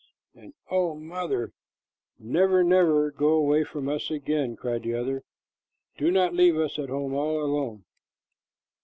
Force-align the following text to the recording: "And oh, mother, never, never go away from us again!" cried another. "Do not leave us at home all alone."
"And 0.33 0.55
oh, 0.71 0.95
mother, 0.95 1.51
never, 2.17 2.63
never 2.63 3.11
go 3.11 3.33
away 3.33 3.63
from 3.63 3.87
us 3.87 4.09
again!" 4.09 4.55
cried 4.55 4.83
another. 4.83 5.21
"Do 5.95 6.09
not 6.09 6.33
leave 6.33 6.57
us 6.57 6.79
at 6.79 6.89
home 6.89 7.13
all 7.13 7.39
alone." 7.39 7.83